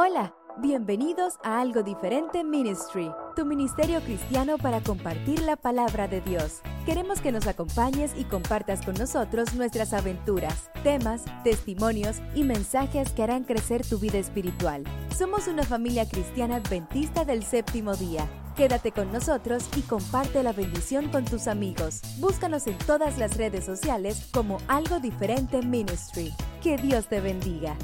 [0.00, 6.60] Hola, bienvenidos a Algo Diferente Ministry, tu ministerio cristiano para compartir la palabra de Dios.
[6.86, 13.22] Queremos que nos acompañes y compartas con nosotros nuestras aventuras, temas, testimonios y mensajes que
[13.22, 14.84] harán crecer tu vida espiritual.
[15.16, 18.28] Somos una familia cristiana adventista del séptimo día.
[18.56, 22.02] Quédate con nosotros y comparte la bendición con tus amigos.
[22.18, 26.32] Búscanos en todas las redes sociales como Algo Diferente Ministry.
[26.62, 27.76] Que Dios te bendiga.